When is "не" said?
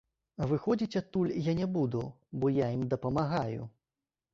1.61-1.69